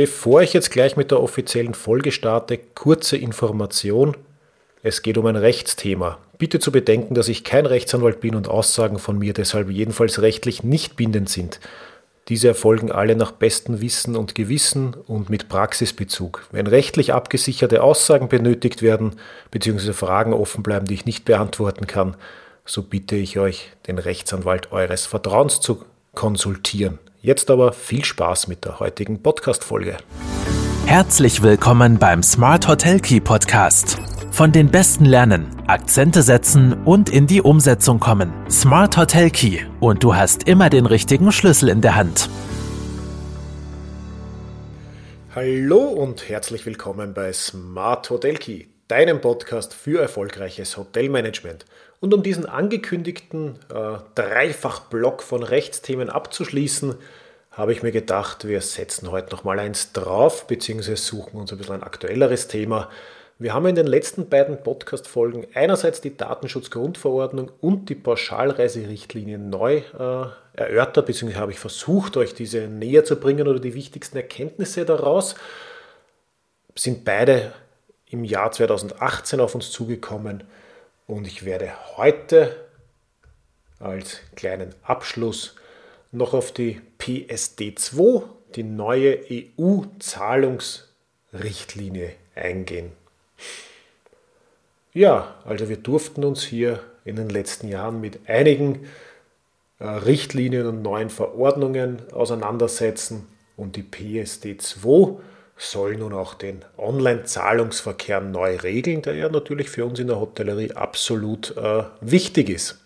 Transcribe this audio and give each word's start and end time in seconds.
Bevor 0.00 0.40
ich 0.40 0.54
jetzt 0.54 0.70
gleich 0.70 0.96
mit 0.96 1.10
der 1.10 1.20
offiziellen 1.20 1.74
Folge 1.74 2.10
starte, 2.10 2.56
kurze 2.56 3.18
Information. 3.18 4.16
Es 4.82 5.02
geht 5.02 5.18
um 5.18 5.26
ein 5.26 5.36
Rechtsthema. 5.36 6.16
Bitte 6.38 6.58
zu 6.58 6.72
bedenken, 6.72 7.12
dass 7.12 7.28
ich 7.28 7.44
kein 7.44 7.66
Rechtsanwalt 7.66 8.18
bin 8.18 8.34
und 8.34 8.48
Aussagen 8.48 8.98
von 8.98 9.18
mir 9.18 9.34
deshalb 9.34 9.68
jedenfalls 9.68 10.22
rechtlich 10.22 10.62
nicht 10.62 10.96
bindend 10.96 11.28
sind. 11.28 11.60
Diese 12.30 12.48
erfolgen 12.48 12.90
alle 12.90 13.14
nach 13.14 13.30
bestem 13.30 13.82
Wissen 13.82 14.16
und 14.16 14.34
Gewissen 14.34 14.94
und 15.06 15.28
mit 15.28 15.50
Praxisbezug. 15.50 16.46
Wenn 16.50 16.66
rechtlich 16.66 17.12
abgesicherte 17.12 17.82
Aussagen 17.82 18.30
benötigt 18.30 18.80
werden 18.80 19.16
bzw. 19.50 19.92
Fragen 19.92 20.32
offen 20.32 20.62
bleiben, 20.62 20.86
die 20.86 20.94
ich 20.94 21.04
nicht 21.04 21.26
beantworten 21.26 21.86
kann, 21.86 22.16
so 22.64 22.84
bitte 22.84 23.16
ich 23.16 23.38
euch, 23.38 23.68
den 23.86 23.98
Rechtsanwalt 23.98 24.72
eures 24.72 25.04
Vertrauens 25.04 25.60
zu 25.60 25.84
konsultieren. 26.14 27.00
Jetzt 27.22 27.50
aber 27.50 27.74
viel 27.74 28.02
Spaß 28.02 28.48
mit 28.48 28.64
der 28.64 28.80
heutigen 28.80 29.22
Podcast-Folge. 29.22 29.98
Herzlich 30.86 31.42
willkommen 31.42 31.98
beim 31.98 32.22
Smart 32.22 32.66
Hotel 32.66 32.98
Key 32.98 33.20
Podcast. 33.20 33.98
Von 34.30 34.52
den 34.52 34.70
Besten 34.70 35.04
lernen, 35.04 35.54
Akzente 35.66 36.22
setzen 36.22 36.72
und 36.86 37.10
in 37.10 37.26
die 37.26 37.42
Umsetzung 37.42 38.00
kommen. 38.00 38.32
Smart 38.50 38.96
Hotel 38.96 39.28
Key 39.28 39.58
und 39.80 40.02
du 40.02 40.14
hast 40.14 40.48
immer 40.48 40.70
den 40.70 40.86
richtigen 40.86 41.30
Schlüssel 41.30 41.68
in 41.68 41.82
der 41.82 41.94
Hand. 41.94 42.30
Hallo 45.34 45.88
und 45.88 46.26
herzlich 46.26 46.64
willkommen 46.64 47.12
bei 47.12 47.34
Smart 47.34 48.08
Hotel 48.08 48.36
Key, 48.36 48.64
deinem 48.88 49.20
Podcast 49.20 49.74
für 49.74 50.00
erfolgreiches 50.00 50.78
Hotelmanagement. 50.78 51.66
Und 52.00 52.14
um 52.14 52.22
diesen 52.22 52.46
angekündigten 52.46 53.58
äh, 53.68 53.98
Dreifach-Block 54.14 55.22
von 55.22 55.42
Rechtsthemen 55.42 56.08
abzuschließen, 56.08 56.94
habe 57.50 57.72
ich 57.72 57.82
mir 57.82 57.92
gedacht, 57.92 58.48
wir 58.48 58.62
setzen 58.62 59.10
heute 59.10 59.30
noch 59.32 59.44
mal 59.44 59.58
eins 59.58 59.92
drauf, 59.92 60.46
beziehungsweise 60.46 60.96
suchen 60.96 61.38
uns 61.38 61.52
ein 61.52 61.58
bisschen 61.58 61.74
ein 61.74 61.82
aktuelleres 61.82 62.48
Thema. 62.48 62.88
Wir 63.38 63.52
haben 63.52 63.66
in 63.66 63.74
den 63.74 63.86
letzten 63.86 64.30
beiden 64.30 64.62
Podcast-Folgen 64.62 65.46
einerseits 65.52 66.00
die 66.00 66.16
Datenschutzgrundverordnung 66.16 67.50
und 67.60 67.90
die 67.90 67.94
Pauschalreiserichtlinie 67.94 69.38
neu 69.38 69.82
äh, 69.98 70.26
erörtert, 70.54 71.06
beziehungsweise 71.06 71.40
habe 71.40 71.52
ich 71.52 71.58
versucht, 71.58 72.16
euch 72.16 72.34
diese 72.34 72.60
näher 72.68 73.04
zu 73.04 73.16
bringen 73.16 73.46
oder 73.46 73.60
die 73.60 73.74
wichtigsten 73.74 74.16
Erkenntnisse 74.16 74.86
daraus. 74.86 75.34
Sind 76.74 77.04
beide 77.04 77.52
im 78.06 78.24
Jahr 78.24 78.52
2018 78.52 79.40
auf 79.40 79.54
uns 79.54 79.70
zugekommen 79.70 80.44
und 81.10 81.26
ich 81.26 81.44
werde 81.44 81.72
heute 81.96 82.54
als 83.80 84.20
kleinen 84.36 84.72
Abschluss 84.82 85.56
noch 86.12 86.34
auf 86.34 86.52
die 86.52 86.80
PSD2, 87.00 88.22
die 88.54 88.62
neue 88.62 89.18
EU-Zahlungsrichtlinie, 89.58 92.12
eingehen. 92.36 92.92
Ja, 94.92 95.34
also 95.44 95.68
wir 95.68 95.78
durften 95.78 96.22
uns 96.24 96.44
hier 96.44 96.80
in 97.04 97.16
den 97.16 97.28
letzten 97.28 97.66
Jahren 97.68 98.00
mit 98.00 98.28
einigen 98.28 98.86
äh, 99.80 99.84
Richtlinien 99.84 100.66
und 100.66 100.82
neuen 100.82 101.10
Verordnungen 101.10 102.02
auseinandersetzen 102.12 103.26
und 103.56 103.74
die 103.76 103.82
PSD2 103.82 105.18
soll 105.60 105.96
nun 105.96 106.14
auch 106.14 106.34
den 106.34 106.64
Online-Zahlungsverkehr 106.78 108.20
neu 108.20 108.56
regeln, 108.56 109.02
der 109.02 109.14
ja 109.14 109.28
natürlich 109.28 109.68
für 109.68 109.84
uns 109.84 109.98
in 109.98 110.06
der 110.06 110.18
Hotellerie 110.18 110.72
absolut 110.72 111.54
äh, 111.56 111.82
wichtig 112.00 112.48
ist. 112.48 112.78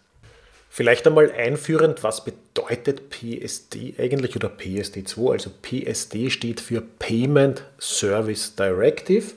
Vielleicht 0.68 1.06
einmal 1.06 1.30
einführend, 1.30 2.02
was 2.02 2.24
bedeutet 2.24 3.08
PSD 3.10 3.94
eigentlich 3.96 4.34
oder 4.34 4.48
PSD2? 4.48 5.30
Also 5.30 5.50
PSD 5.62 6.30
steht 6.30 6.60
für 6.60 6.80
Payment 6.80 7.62
Service 7.78 8.56
Directive 8.56 9.34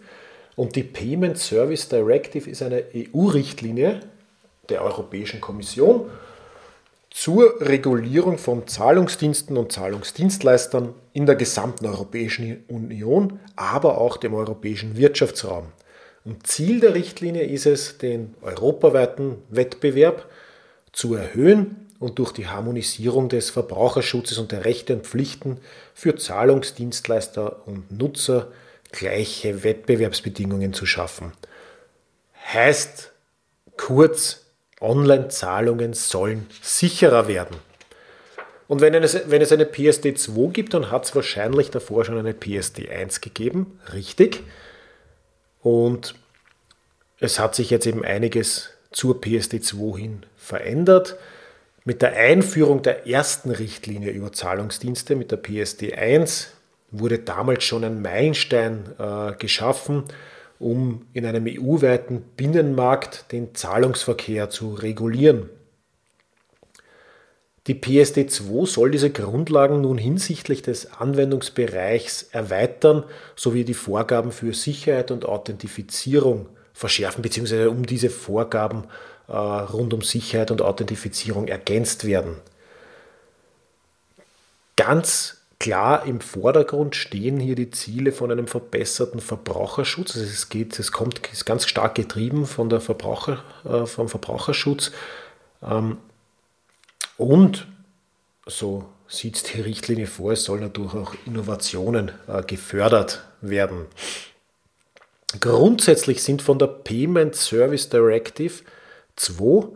und 0.55 0.75
die 0.75 0.81
Payment 0.81 1.37
Service 1.37 1.89
Directive 1.89 2.49
ist 2.49 2.63
eine 2.63 2.85
EU-Richtlinie 2.95 3.99
der 4.69 4.81
Europäischen 4.81 5.39
Kommission 5.39 6.09
zur 7.19 7.59
Regulierung 7.61 8.37
von 8.37 8.67
Zahlungsdiensten 8.67 9.57
und 9.57 9.71
Zahlungsdienstleistern 9.71 10.93
in 11.13 11.25
der 11.25 11.35
gesamten 11.35 11.87
Europäischen 11.87 12.63
Union, 12.67 13.39
aber 13.55 13.97
auch 13.97 14.17
dem 14.17 14.35
europäischen 14.35 14.97
Wirtschaftsraum. 14.97 15.69
Und 16.25 16.45
Ziel 16.45 16.79
der 16.79 16.93
Richtlinie 16.93 17.41
ist 17.41 17.65
es, 17.65 17.97
den 17.97 18.35
europaweiten 18.43 19.37
Wettbewerb 19.49 20.29
zu 20.91 21.15
erhöhen 21.15 21.87
und 21.97 22.19
durch 22.19 22.33
die 22.33 22.45
Harmonisierung 22.45 23.29
des 23.29 23.49
Verbraucherschutzes 23.49 24.37
und 24.37 24.51
der 24.51 24.65
Rechte 24.65 24.93
und 24.93 25.07
Pflichten 25.07 25.59
für 25.95 26.17
Zahlungsdienstleister 26.17 27.67
und 27.67 27.91
Nutzer 27.91 28.49
gleiche 28.91 29.63
Wettbewerbsbedingungen 29.63 30.71
zu 30.71 30.85
schaffen. 30.85 31.31
Heißt 32.53 33.11
kurz, 33.75 34.46
Online-Zahlungen 34.81 35.93
sollen 35.93 36.47
sicherer 36.61 37.27
werden. 37.27 37.57
Und 38.67 38.81
wenn 38.81 38.93
es, 38.93 39.29
wenn 39.29 39.41
es 39.41 39.51
eine 39.51 39.63
PSD2 39.63 40.51
gibt, 40.51 40.73
dann 40.73 40.91
hat 40.91 41.05
es 41.05 41.15
wahrscheinlich 41.15 41.71
davor 41.71 42.03
schon 42.03 42.17
eine 42.17 42.33
PSD1 42.33 43.21
gegeben, 43.21 43.79
richtig. 43.93 44.43
Und 45.61 46.15
es 47.19 47.39
hat 47.39 47.55
sich 47.55 47.69
jetzt 47.69 47.87
eben 47.87 48.03
einiges 48.03 48.71
zur 48.91 49.21
PSD2 49.21 49.97
hin 49.97 50.25
verändert. 50.35 51.15
Mit 51.85 52.01
der 52.01 52.13
Einführung 52.13 52.81
der 52.81 53.07
ersten 53.07 53.51
Richtlinie 53.51 54.11
über 54.11 54.33
Zahlungsdienste 54.33 55.15
mit 55.15 55.31
der 55.31 55.41
PSD1 55.41 56.47
wurde 56.91 57.19
damals 57.19 57.63
schon 57.63 57.85
ein 57.85 58.01
Meilenstein 58.01 58.85
äh, 58.99 59.31
geschaffen 59.37 60.03
um 60.59 61.05
in 61.13 61.25
einem 61.25 61.45
EU-weiten 61.47 62.21
Binnenmarkt 62.35 63.31
den 63.31 63.53
Zahlungsverkehr 63.55 64.49
zu 64.49 64.73
regulieren. 64.73 65.49
Die 67.67 67.75
PSD2 67.75 68.65
soll 68.65 68.91
diese 68.91 69.09
Grundlagen 69.09 69.81
nun 69.81 69.97
hinsichtlich 69.97 70.61
des 70.61 70.93
Anwendungsbereichs 70.93 72.29
erweitern 72.31 73.03
sowie 73.35 73.65
die 73.65 73.73
Vorgaben 73.73 74.31
für 74.31 74.53
Sicherheit 74.53 75.11
und 75.11 75.25
Authentifizierung 75.25 76.47
verschärfen, 76.73 77.21
beziehungsweise 77.21 77.69
um 77.69 77.85
diese 77.85 78.09
Vorgaben 78.09 78.85
äh, 79.27 79.33
rund 79.33 79.93
um 79.93 80.01
Sicherheit 80.01 80.49
und 80.49 80.61
Authentifizierung 80.61 81.49
ergänzt 81.49 82.05
werden. 82.05 82.37
Ganz 84.77 85.36
Klar 85.59 86.05
im 86.05 86.21
Vordergrund 86.21 86.95
stehen 86.95 87.39
hier 87.39 87.55
die 87.55 87.71
Ziele 87.71 88.11
von 88.11 88.31
einem 88.31 88.47
verbesserten 88.47 89.19
Verbraucherschutz. 89.19 90.15
Also 90.15 90.27
es 90.27 90.49
geht, 90.49 90.77
es 90.77 90.91
kommt, 90.91 91.27
ist 91.33 91.45
ganz 91.45 91.65
stark 91.65 91.95
getrieben 91.95 92.45
von 92.45 92.69
der 92.69 92.79
Verbraucher, 92.79 93.43
äh, 93.65 93.87
vom 93.87 94.07
Verbraucherschutz. 94.07 94.91
Ähm, 95.63 95.97
und 97.17 97.67
so 98.45 98.85
sieht 99.07 99.53
die 99.53 99.61
Richtlinie 99.61 100.05
vor, 100.05 100.33
es 100.33 100.43
sollen 100.43 100.61
natürlich 100.61 100.93
auch 100.93 101.15
Innovationen 101.25 102.11
äh, 102.27 102.43
gefördert 102.43 103.25
werden. 103.41 103.87
Grundsätzlich 105.39 106.23
sind 106.23 106.41
von 106.41 106.59
der 106.59 106.67
Payment 106.67 107.35
Service 107.35 107.89
Directive 107.89 108.63
2 109.15 109.69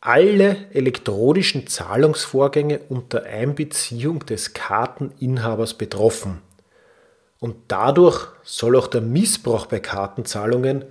alle 0.00 0.66
elektronischen 0.72 1.66
Zahlungsvorgänge 1.66 2.80
unter 2.88 3.24
Einbeziehung 3.24 4.24
des 4.26 4.54
Karteninhabers 4.54 5.74
betroffen. 5.74 6.40
Und 7.40 7.56
dadurch 7.68 8.28
soll 8.42 8.76
auch 8.76 8.86
der 8.88 9.00
Missbrauch 9.00 9.66
bei 9.66 9.80
Kartenzahlungen 9.80 10.84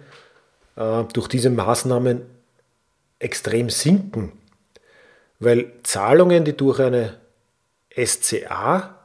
äh, 0.76 1.04
durch 1.14 1.28
diese 1.28 1.50
Maßnahmen 1.50 2.22
extrem 3.20 3.70
sinken, 3.70 4.32
weil 5.40 5.72
Zahlungen, 5.84 6.46
die 6.46 6.56
durch 6.56 6.80
eine 6.80 7.18
SCA 7.96 8.97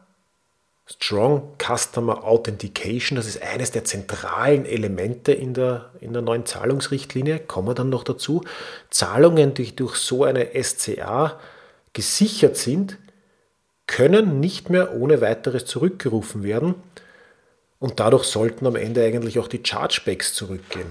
Strong 0.95 1.55
Customer 1.59 2.25
Authentication, 2.25 3.17
das 3.17 3.27
ist 3.27 3.43
eines 3.43 3.71
der 3.71 3.85
zentralen 3.85 4.67
Elemente 4.67 5.33
in 5.33 5.55
der, 5.55 5.91
in 6.01 6.13
der 6.13 6.23
neuen 6.23 6.45
Zahlungsrichtlinie, 6.45 7.39
kommen 7.41 7.69
wir 7.69 7.75
dann 7.75 7.89
noch 7.89 8.05
dazu. 8.05 8.45
Zahlungen, 8.91 9.55
die 9.55 9.75
durch 9.75 9.97
so 9.97 10.25
eine 10.25 10.51
SCA 10.63 11.39
gesichert 11.93 12.57
sind, 12.57 12.99
können 13.87 14.41
nicht 14.41 14.71
mehr 14.71 14.95
ohne 14.95 15.21
weiteres 15.21 15.65
zurückgerufen 15.65 16.43
werden 16.43 16.75
und 17.79 17.99
dadurch 17.99 18.25
sollten 18.25 18.67
am 18.67 18.77
Ende 18.77 19.03
eigentlich 19.03 19.39
auch 19.39 19.49
die 19.49 19.63
Chargebacks 19.65 20.35
zurückgehen. 20.35 20.87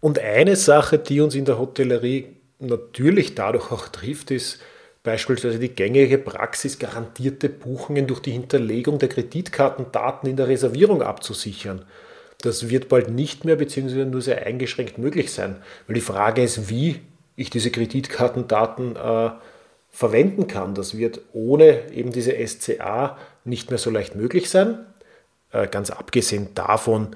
Und 0.00 0.18
eine 0.18 0.56
Sache, 0.56 0.98
die 0.98 1.20
uns 1.20 1.34
in 1.34 1.44
der 1.44 1.58
Hotellerie 1.58 2.36
natürlich 2.58 3.34
dadurch 3.34 3.70
auch 3.72 3.88
trifft, 3.88 4.30
ist, 4.30 4.60
Beispielsweise 5.06 5.60
die 5.60 5.68
gängige 5.68 6.18
Praxis, 6.18 6.80
garantierte 6.80 7.48
Buchungen 7.48 8.08
durch 8.08 8.18
die 8.18 8.32
Hinterlegung 8.32 8.98
der 8.98 9.08
Kreditkartendaten 9.08 10.28
in 10.28 10.34
der 10.34 10.48
Reservierung 10.48 11.00
abzusichern. 11.00 11.84
Das 12.40 12.70
wird 12.70 12.88
bald 12.88 13.08
nicht 13.08 13.44
mehr 13.44 13.54
bzw. 13.54 14.04
nur 14.04 14.20
sehr 14.20 14.44
eingeschränkt 14.44 14.98
möglich 14.98 15.32
sein, 15.32 15.62
weil 15.86 15.94
die 15.94 16.00
Frage 16.00 16.42
ist, 16.42 16.70
wie 16.70 17.02
ich 17.36 17.50
diese 17.50 17.70
Kreditkartendaten 17.70 18.96
äh, 18.96 19.30
verwenden 19.90 20.48
kann. 20.48 20.74
Das 20.74 20.98
wird 20.98 21.20
ohne 21.32 21.92
eben 21.92 22.10
diese 22.10 22.34
SCA 22.44 23.16
nicht 23.44 23.70
mehr 23.70 23.78
so 23.78 23.90
leicht 23.90 24.16
möglich 24.16 24.50
sein. 24.50 24.86
Äh, 25.52 25.68
ganz 25.68 25.90
abgesehen 25.90 26.48
davon, 26.56 27.14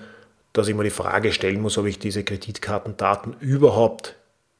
dass 0.52 0.68
ich 0.68 0.76
mir 0.76 0.84
die 0.84 0.90
Frage 0.90 1.32
stellen 1.32 1.60
muss, 1.60 1.76
ob 1.76 1.86
ich 1.86 1.98
diese 1.98 2.22
Kreditkartendaten 2.22 3.34
überhaupt 3.40 4.14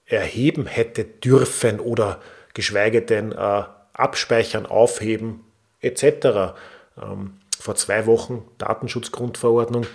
erheben 0.05 0.67
hätte 0.67 1.05
dürfen 1.05 1.79
oder 1.79 2.21
geschweige 2.55 3.03
denn 3.03 3.33
äh, 3.33 3.63
abspeichern, 3.93 4.67
aufheben 4.67 5.41
etc. 5.81 6.55
Ähm, 7.01 7.35
vor 7.59 7.75
zwei 7.75 8.07
Wochen 8.07 8.45
Datenschutzgrundverordnung. 8.59 9.87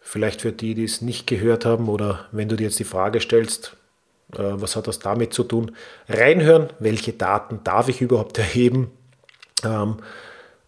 Vielleicht 0.00 0.40
für 0.40 0.52
die, 0.52 0.74
die 0.74 0.84
es 0.84 1.02
nicht 1.02 1.26
gehört 1.26 1.64
haben 1.64 1.88
oder 1.88 2.26
wenn 2.32 2.48
du 2.48 2.56
dir 2.56 2.64
jetzt 2.64 2.78
die 2.78 2.84
Frage 2.84 3.20
stellst, 3.20 3.76
äh, 4.32 4.38
was 4.38 4.76
hat 4.76 4.86
das 4.86 4.98
damit 4.98 5.34
zu 5.34 5.44
tun? 5.44 5.76
Reinhören, 6.08 6.68
welche 6.78 7.12
Daten 7.12 7.60
darf 7.64 7.88
ich 7.88 8.00
überhaupt 8.00 8.38
erheben 8.38 8.90
ähm, 9.64 9.98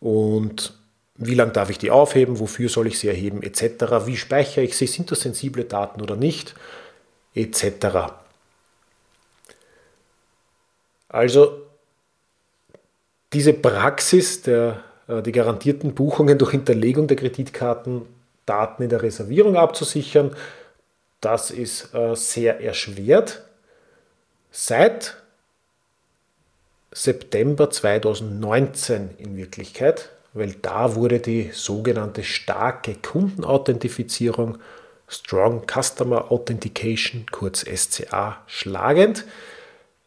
und 0.01 0.75
wie 1.17 1.35
lange 1.35 1.53
darf 1.53 1.71
ich 1.71 1.79
die 1.79 1.91
aufheben, 1.91 2.41
wofür 2.41 2.69
soll 2.69 2.87
ich 2.87 2.99
sie 2.99 3.09
erheben 3.09 3.43
etc. 3.43 4.07
Wie 4.07 4.17
speichere 4.17 4.65
ich 4.65 4.77
sie, 4.77 4.87
sind 4.87 5.11
das 5.11 5.21
sensible 5.21 5.65
Daten 5.65 6.03
oder 6.03 6.17
nicht 6.17 6.55
etc. 7.35 8.13
Also 11.13 11.63
diese 13.33 13.53
Praxis 13.53 14.43
der 14.43 14.83
äh, 15.13 15.23
die 15.23 15.33
garantierten 15.33 15.95
Buchungen 15.95 16.39
durch 16.39 16.53
Hinterlegung 16.53 17.07
der 17.07 17.17
Kreditkartendaten 17.17 18.83
in 18.83 18.89
der 18.89 19.03
Reservierung 19.03 19.57
abzusichern, 19.57 20.35
das 21.21 21.51
ist 21.51 21.95
äh, 21.95 22.17
sehr 22.17 22.61
erschwert. 22.61 23.43
Seit 24.51 25.17
September 26.91 27.71
2019 27.71 29.11
in 29.19 29.37
Wirklichkeit, 29.37 30.11
weil 30.35 30.55
da 30.61 30.95
wurde 30.95 31.21
die 31.21 31.51
sogenannte 31.53 32.23
starke 32.25 32.97
Kundenauthentifizierung, 32.97 34.59
Strong 35.09 35.67
Customer 35.67 36.31
Authentication, 36.31 37.27
kurz 37.31 37.65
SCA, 37.65 38.43
schlagend, 38.47 39.27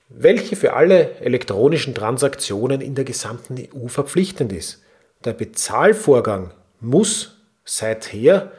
welche 0.10 0.56
für 0.56 0.74
alle 0.74 1.20
elektronischen 1.20 1.94
Transaktionen 1.96 2.82
in 2.82 2.94
der 2.96 3.06
gesamten 3.06 3.58
EU 3.58 3.88
verpflichtend 3.88 4.52
ist. 4.54 4.82
Der 5.24 5.34
Bezahlvorgang 5.34 6.52
muss 6.80 7.38
seither 7.64 8.52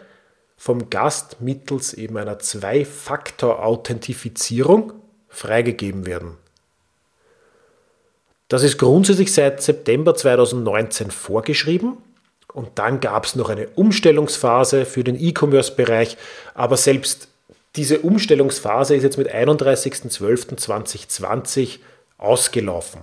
vom 0.57 0.91
Gast 0.91 1.41
mittels 1.41 1.95
eben 1.95 2.17
einer 2.17 2.39
Zwei-Faktor-Authentifizierung 2.39 4.93
freigegeben 5.29 6.07
werden. 6.07 6.37
Das 8.49 8.63
ist 8.63 8.79
grundsätzlich 8.79 9.35
seit 9.35 9.61
September 9.63 10.15
2019 10.15 11.11
vorgeschrieben 11.11 11.97
und 12.53 12.69
dann 12.77 13.01
gab 13.01 13.25
es 13.27 13.35
noch 13.35 13.51
eine 13.51 13.67
Umstellungsphase 13.69 14.87
für 14.87 15.05
den 15.05 15.21
E-Commerce-Bereich, 15.21 16.17
aber 16.55 16.77
selbst 16.77 17.29
diese 17.77 18.01
Umstellungsphase 18.01 18.97
ist 18.97 19.03
jetzt 19.03 19.19
mit 19.19 19.31
31.12.2020 19.33 21.79
ausgelaufen. 22.19 23.03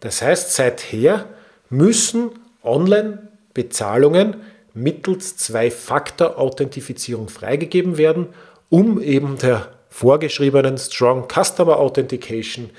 Das 0.00 0.22
heißt, 0.22 0.54
seither 0.54 1.26
müssen 1.70 2.30
Online-Bezahlungen 2.62 4.36
mittels 4.74 5.36
Zwei-Faktor-Authentifizierung 5.36 7.28
freigegeben 7.28 7.98
werden, 7.98 8.28
um 8.70 9.00
eben 9.00 9.38
der 9.38 9.72
vorgeschriebenen 9.90 10.78
Strong 10.78 11.28
Customer 11.28 11.78
Authentication 11.78 12.70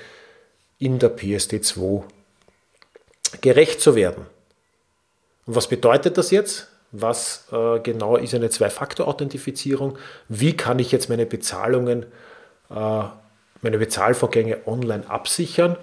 in 0.78 0.98
der 0.98 1.16
PSD2 1.16 2.02
gerecht 3.40 3.80
zu 3.80 3.94
werden. 3.94 4.26
Und 5.46 5.54
was 5.54 5.68
bedeutet 5.68 6.16
das 6.16 6.30
jetzt? 6.30 6.69
Was 6.92 7.46
äh, 7.52 7.78
genau 7.80 8.16
ist 8.16 8.34
eine 8.34 8.50
Zwei-Faktor-Authentifizierung? 8.50 9.96
Wie 10.28 10.56
kann 10.56 10.78
ich 10.78 10.90
jetzt 10.90 11.08
meine 11.08 11.26
Bezahlungen, 11.26 12.04
äh, 12.70 13.02
meine 13.62 13.78
Bezahlvorgänge 13.78 14.66
online 14.66 15.08
absichern? 15.08 15.76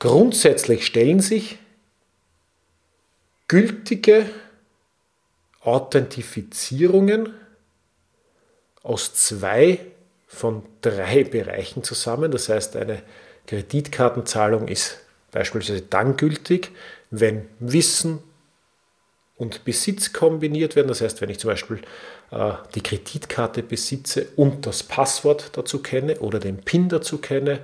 Grundsätzlich 0.00 0.84
stellen 0.84 1.20
sich 1.20 1.58
gültige 3.46 4.28
Authentifizierungen 5.60 7.32
aus 8.82 9.14
zwei 9.14 9.78
von 10.26 10.64
drei 10.80 11.22
Bereichen 11.22 11.84
zusammen. 11.84 12.32
Das 12.32 12.48
heißt, 12.48 12.74
eine 12.76 13.02
Kreditkartenzahlung 13.46 14.66
ist 14.66 14.98
beispielsweise 15.30 15.82
dann 15.82 16.16
gültig, 16.16 16.70
wenn 17.10 17.48
Wissen 17.60 18.20
und 19.36 19.64
Besitz 19.64 20.12
kombiniert 20.12 20.76
werden. 20.76 20.88
Das 20.88 21.00
heißt, 21.00 21.20
wenn 21.20 21.30
ich 21.30 21.38
zum 21.38 21.50
Beispiel 21.50 21.80
äh, 22.30 22.52
die 22.74 22.82
Kreditkarte 22.82 23.62
besitze 23.62 24.26
und 24.36 24.66
das 24.66 24.82
Passwort 24.82 25.50
dazu 25.54 25.80
kenne 25.80 26.20
oder 26.20 26.38
den 26.38 26.58
PIN 26.58 26.88
dazu 26.88 27.18
kenne 27.18 27.60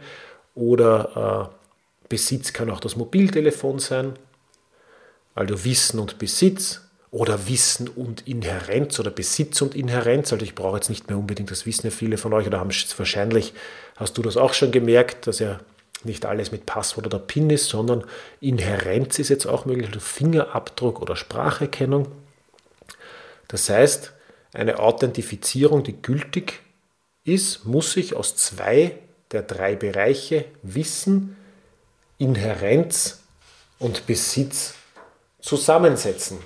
oder 0.55 1.51
äh, 1.51 2.09
Besitz 2.09 2.53
kann 2.53 2.71
auch 2.71 2.81
das 2.81 2.97
Mobiltelefon 2.97 3.79
sein 3.79 4.15
also 5.39 5.65
Wissen 5.65 6.01
und 6.01 6.19
Besitz 6.19 6.81
oder 7.11 7.49
Wissen 7.49 7.89
und 7.89 8.27
Inherenz 8.27 8.99
oder 8.99 9.11
Besitz 9.11 9.63
und 9.63 9.75
Inherenz. 9.75 10.33
Also 10.33 10.45
ich 10.45 10.55
brauche 10.55 10.77
jetzt 10.77 10.91
nicht 10.91 11.09
mehr 11.09 11.17
unbedingt, 11.17 11.51
das 11.51 11.65
wissen 11.65 11.87
ja 11.87 11.91
viele 11.91 12.19
von 12.19 12.33
euch 12.33 12.47
oder 12.47 12.59
haben 12.59 12.71
wahrscheinlich, 12.71 13.55
hast 13.97 14.19
du 14.19 14.23
das 14.23 14.37
auch 14.37 14.53
schon 14.53 14.73
gemerkt, 14.73 15.27
dass 15.27 15.39
ja 15.39 15.61
nicht 16.05 16.25
alles 16.27 16.53
mit 16.53 16.67
Passwort 16.67 17.07
oder 17.07 17.19
PIN 17.19 17.51
ist, 17.51 17.69
sondern 17.69 18.05
Inherenz 18.41 19.19
ist 19.19 19.29
jetzt 19.29 19.47
auch 19.47 19.65
möglich, 19.65 19.89
also 19.89 20.01
Fingerabdruck 20.01 21.01
oder 21.01 21.17
Spracherkennung. 21.17 22.09
Das 23.49 23.69
heißt, 23.69 24.13
eine 24.53 24.79
Authentifizierung, 24.79 25.83
die 25.83 26.01
gültig 26.01 26.61
ist, 27.25 27.65
muss 27.65 27.93
sich 27.93 28.15
aus 28.15 28.37
zwei 28.37 28.99
der 29.33 29.43
drei 29.43 29.77
Bereiche 29.77 30.47
Wissen, 30.63 31.37
Inherenz 32.17 33.21
und 33.79 34.07
Besitz 34.07 34.75
zusammensetzen. 35.41 36.39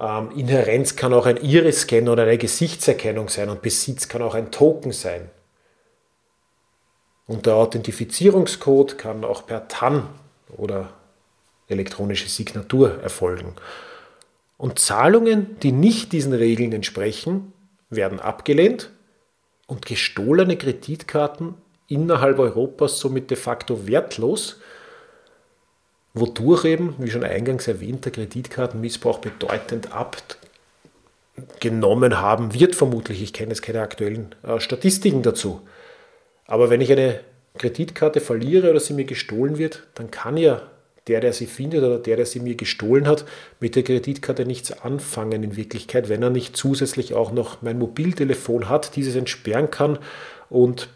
Ähm, 0.00 0.30
Inherenz 0.36 0.96
kann 0.96 1.12
auch 1.12 1.26
ein 1.26 1.36
Iris-Scan 1.36 2.08
oder 2.08 2.22
eine 2.22 2.38
Gesichtserkennung 2.38 3.28
sein 3.28 3.50
und 3.50 3.62
Besitz 3.62 4.08
kann 4.08 4.22
auch 4.22 4.34
ein 4.34 4.50
Token 4.50 4.92
sein. 4.92 5.30
Und 7.30 7.46
der 7.46 7.54
Authentifizierungscode 7.54 8.98
kann 8.98 9.22
auch 9.24 9.46
per 9.46 9.68
TAN 9.68 10.08
oder 10.48 10.90
elektronische 11.68 12.28
Signatur 12.28 13.00
erfolgen. 13.04 13.54
Und 14.56 14.80
Zahlungen, 14.80 15.56
die 15.60 15.70
nicht 15.70 16.10
diesen 16.10 16.32
Regeln 16.32 16.72
entsprechen, 16.72 17.52
werden 17.88 18.18
abgelehnt 18.18 18.90
und 19.68 19.86
gestohlene 19.86 20.56
Kreditkarten 20.56 21.54
innerhalb 21.86 22.40
Europas 22.40 22.98
somit 22.98 23.30
de 23.30 23.36
facto 23.36 23.86
wertlos, 23.86 24.58
wodurch 26.14 26.64
eben, 26.64 26.96
wie 26.98 27.12
schon 27.12 27.22
eingangs 27.22 27.68
erwähnt, 27.68 28.06
der 28.06 28.10
Kreditkartenmissbrauch 28.10 29.18
bedeutend 29.18 29.90
abgenommen 31.36 32.20
haben 32.20 32.54
wird, 32.54 32.74
vermutlich. 32.74 33.22
Ich 33.22 33.32
kenne 33.32 33.50
jetzt 33.50 33.62
keine 33.62 33.82
aktuellen 33.82 34.34
äh, 34.42 34.58
Statistiken 34.58 35.22
dazu. 35.22 35.60
Aber 36.50 36.68
wenn 36.68 36.80
ich 36.80 36.90
eine 36.90 37.20
Kreditkarte 37.56 38.20
verliere 38.20 38.70
oder 38.70 38.80
sie 38.80 38.92
mir 38.92 39.04
gestohlen 39.04 39.56
wird, 39.56 39.84
dann 39.94 40.10
kann 40.10 40.36
ja 40.36 40.62
der, 41.06 41.20
der 41.20 41.32
sie 41.32 41.46
findet 41.46 41.82
oder 41.82 41.98
der, 41.98 42.16
der 42.16 42.26
sie 42.26 42.40
mir 42.40 42.56
gestohlen 42.56 43.06
hat, 43.06 43.24
mit 43.60 43.76
der 43.76 43.84
Kreditkarte 43.84 44.44
nichts 44.44 44.72
anfangen 44.82 45.44
in 45.44 45.56
Wirklichkeit, 45.56 46.08
wenn 46.08 46.22
er 46.22 46.30
nicht 46.30 46.56
zusätzlich 46.56 47.14
auch 47.14 47.30
noch 47.30 47.62
mein 47.62 47.78
Mobiltelefon 47.78 48.68
hat, 48.68 48.96
dieses 48.96 49.14
entsperren 49.14 49.70
kann 49.70 49.98
und 50.50 50.88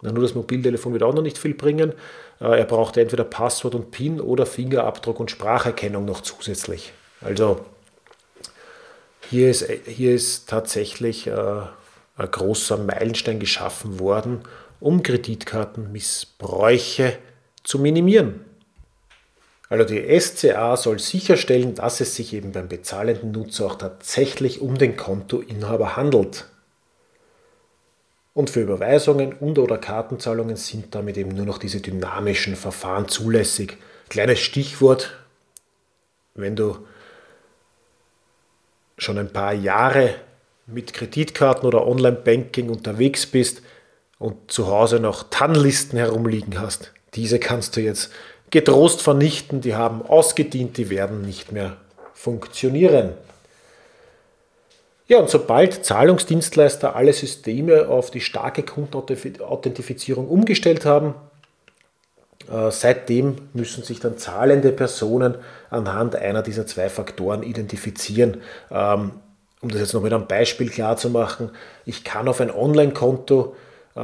na, 0.00 0.12
nur 0.12 0.22
das 0.22 0.34
Mobiltelefon 0.34 0.94
wird 0.94 1.02
auch 1.02 1.14
noch 1.14 1.22
nicht 1.22 1.36
viel 1.36 1.52
bringen. 1.52 1.92
Äh, 2.40 2.58
er 2.58 2.64
braucht 2.64 2.96
entweder 2.96 3.24
Passwort 3.24 3.74
und 3.74 3.90
PIN 3.90 4.18
oder 4.18 4.46
Fingerabdruck 4.46 5.20
und 5.20 5.30
Spracherkennung 5.30 6.06
noch 6.06 6.22
zusätzlich. 6.22 6.94
Also 7.20 7.60
hier 9.28 9.50
ist, 9.50 9.68
hier 9.86 10.14
ist 10.14 10.48
tatsächlich 10.48 11.26
äh, 11.26 11.32
ein 12.16 12.30
großer 12.30 12.78
Meilenstein 12.78 13.40
geschaffen 13.40 14.00
worden, 14.00 14.40
um 14.80 15.02
Kreditkartenmissbräuche 15.02 17.18
zu 17.62 17.78
minimieren. 17.78 18.44
Also 19.68 19.84
die 19.84 20.18
SCA 20.18 20.76
soll 20.76 20.98
sicherstellen, 20.98 21.76
dass 21.76 22.00
es 22.00 22.16
sich 22.16 22.34
eben 22.34 22.50
beim 22.50 22.68
bezahlenden 22.68 23.30
Nutzer 23.30 23.66
auch 23.66 23.76
tatsächlich 23.76 24.60
um 24.60 24.76
den 24.76 24.96
Kontoinhaber 24.96 25.96
handelt. 25.96 26.46
Und 28.34 28.50
für 28.50 28.62
Überweisungen 28.62 29.32
und 29.32 29.60
oder 29.60 29.78
Kartenzahlungen 29.78 30.56
sind 30.56 30.94
damit 30.94 31.16
eben 31.16 31.30
nur 31.30 31.46
noch 31.46 31.58
diese 31.58 31.80
dynamischen 31.80 32.56
Verfahren 32.56 33.06
zulässig. 33.06 33.76
Kleines 34.08 34.40
Stichwort, 34.40 35.16
wenn 36.34 36.56
du 36.56 36.78
schon 38.98 39.18
ein 39.18 39.32
paar 39.32 39.52
Jahre 39.52 40.16
mit 40.66 40.94
Kreditkarten 40.94 41.66
oder 41.66 41.86
Online-Banking 41.86 42.70
unterwegs 42.70 43.26
bist 43.26 43.62
und 44.20 44.52
zu 44.52 44.68
Hause 44.68 45.00
noch 45.00 45.24
TAN-Listen 45.30 45.96
herumliegen 45.98 46.60
hast, 46.60 46.92
diese 47.14 47.40
kannst 47.40 47.74
du 47.74 47.80
jetzt 47.80 48.12
getrost 48.50 49.02
vernichten, 49.02 49.60
die 49.60 49.74
haben 49.74 50.02
ausgedient, 50.02 50.76
die 50.76 50.90
werden 50.90 51.22
nicht 51.22 51.50
mehr 51.50 51.78
funktionieren. 52.12 53.14
Ja, 55.08 55.18
und 55.18 55.30
sobald 55.30 55.84
Zahlungsdienstleister 55.84 56.94
alle 56.94 57.12
Systeme 57.12 57.88
auf 57.88 58.12
die 58.12 58.20
starke 58.20 58.62
Kundenauthentifizierung 58.62 60.28
umgestellt 60.28 60.84
haben, 60.84 61.14
äh, 62.48 62.70
seitdem 62.70 63.36
müssen 63.54 63.82
sich 63.82 64.00
dann 64.00 64.18
zahlende 64.18 64.70
Personen 64.70 65.36
anhand 65.70 66.14
einer 66.14 66.42
dieser 66.42 66.66
zwei 66.66 66.88
Faktoren 66.90 67.42
identifizieren. 67.42 68.42
Ähm, 68.70 69.12
um 69.62 69.68
das 69.70 69.80
jetzt 69.80 69.94
noch 69.94 70.02
mit 70.02 70.12
einem 70.12 70.26
Beispiel 70.26 70.68
klar 70.68 70.96
zu 70.96 71.10
machen, 71.10 71.50
ich 71.86 72.04
kann 72.04 72.28
auf 72.28 72.40
ein 72.40 72.50
Online-Konto 72.50 73.56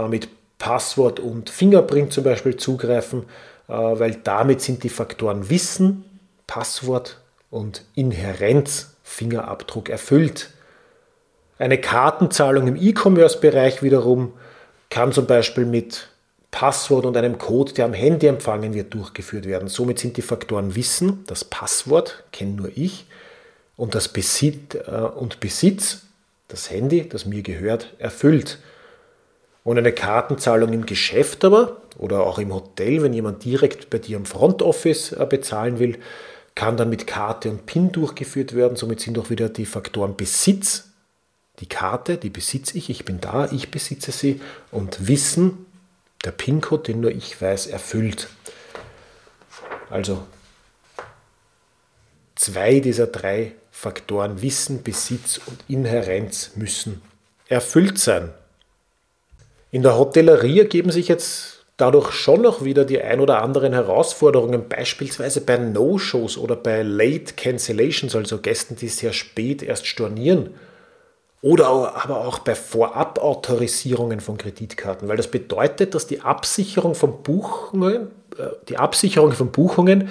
mit 0.09 0.29
Passwort 0.59 1.21
und 1.21 1.51
Fingerprint 1.51 2.13
zum 2.13 2.25
Beispiel 2.25 2.57
zugreifen, 2.57 3.25
äh, 3.69 3.73
weil 3.73 4.17
damit 4.25 4.61
sind 4.61 4.83
die 4.85 4.89
Faktoren 4.89 5.51
Wissen, 5.51 6.05
Passwort 6.47 7.21
und 7.51 7.85
Inherenz, 7.95 8.97
Fingerabdruck 9.03 9.89
erfüllt. 9.89 10.51
Eine 11.59 11.79
Kartenzahlung 11.79 12.67
im 12.69 12.77
E-Commerce-Bereich 12.77 13.83
wiederum 13.83 14.33
kann 14.91 15.13
zum 15.13 15.27
Beispiel 15.27 15.65
mit 15.65 16.09
Passwort 16.51 17.07
und 17.07 17.17
einem 17.17 17.39
Code, 17.39 17.73
der 17.73 17.85
am 17.85 17.93
Handy 17.93 18.27
empfangen 18.27 18.75
wird, 18.75 18.95
durchgeführt 18.95 19.47
werden. 19.47 19.69
Somit 19.69 19.99
sind 19.99 20.17
die 20.17 20.23
Faktoren 20.23 20.75
Wissen, 20.75 21.25
das 21.27 21.45
Passwort, 21.45 22.25
kenne 22.33 22.53
nur 22.53 22.71
ich, 22.75 23.07
und 23.77 23.95
das 23.95 24.09
Besitz, 24.09 24.75
äh, 24.75 24.91
und 24.91 25.41
Besitz, 25.41 26.03
das 26.49 26.71
Handy, 26.71 27.09
das 27.09 27.27
mir 27.27 27.43
gehört, 27.43 27.95
erfüllt. 27.99 28.59
Und 29.67 29.79
eine 29.79 29.91
Kartenzahlung 29.91 30.73
im 30.73 30.87
Geschäft 30.87 31.45
aber 31.45 31.79
oder 31.99 32.25
auch 32.25 32.39
im 32.39 32.55
Hotel, 32.55 33.03
wenn 33.03 33.13
jemand 33.13 33.45
direkt 33.45 33.91
bei 33.91 33.99
dir 33.99 34.17
im 34.17 34.25
Front 34.25 34.63
Office 34.63 35.11
äh, 35.11 35.27
bezahlen 35.29 35.81
will, 35.81 35.99
kann 36.55 36.77
dann 36.77 36.89
mit 36.89 37.09
Karte 37.09 37.51
und 37.51 37.67
PIN 37.67 37.91
durchgeführt 37.91 38.55
werden. 38.55 38.77
Somit 38.77 39.01
sind 39.01 39.19
auch 39.19 39.29
wieder 39.29 39.49
die 39.49 39.67
Faktoren 39.67 40.15
Besitz, 40.15 40.93
die 41.59 41.67
Karte, 41.67 42.17
die 42.17 42.31
besitze 42.31 42.79
ich, 42.79 42.91
ich 42.91 43.05
bin 43.05 43.21
da, 43.21 43.51
ich 43.51 43.73
besitze 43.73 44.13
sie 44.13 44.41
und 44.71 45.09
Wissen, 45.09 45.67
der 46.25 46.31
PIN-Code, 46.31 46.85
den 46.85 47.01
nur 47.01 47.11
ich 47.11 47.43
weiß, 47.43 47.67
erfüllt. 47.67 48.29
Also 49.91 50.25
zwei 52.37 52.79
dieser 52.79 53.09
drei 53.09 53.57
Faktoren 53.73 54.43
Wissen, 54.43 54.85
Besitz 54.85 55.41
und 55.45 55.59
Inherenz 55.67 56.53
müssen 56.55 57.03
erfüllt 57.49 57.99
sein. 57.99 58.33
In 59.77 59.83
der 59.83 59.99
Hotellerie 59.99 60.61
ergeben 60.61 60.91
sich 60.91 61.07
jetzt 61.07 61.67
dadurch 61.77 62.13
schon 62.13 62.41
noch 62.41 62.65
wieder 62.65 62.87
die 62.87 62.99
ein 62.99 63.21
oder 63.21 63.43
anderen 63.43 63.75
Herausforderungen, 63.75 64.71
beispielsweise 64.71 65.43
bei 65.43 65.59
No-Shows 65.59 66.39
oder 66.39 66.57
bei 66.57 66.81
Late 66.81 67.35
Cancellations, 67.37 68.17
also 68.17 68.39
Gästen, 68.39 68.77
die 68.77 68.89
sehr 68.89 69.13
spät 69.13 69.63
erst 69.63 69.87
stornieren. 69.87 70.55
Oder 71.43 71.67
aber 71.67 72.27
auch 72.27 72.39
bei 72.39 72.55
Vorabautorisierungen 72.55 74.21
von 74.21 74.39
Kreditkarten, 74.39 75.09
weil 75.09 75.19
das 75.19 75.31
bedeutet, 75.31 75.95
dass 75.95 76.07
die 76.07 76.23
Absicherung 76.23 76.95
von 76.95 77.23
Buchungen, 77.23 78.13
äh, 78.39 78.47
die 78.71 78.79
Absicherung 78.79 79.33
von 79.33 79.53
Buchungen 79.53 80.09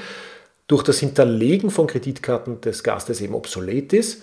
durch 0.68 0.84
das 0.84 1.00
Hinterlegen 1.00 1.72
von 1.72 1.88
Kreditkarten 1.88 2.62
des 2.62 2.84
Gastes 2.84 3.20
eben 3.20 3.34
obsolet 3.34 3.94
ist, 3.94 4.22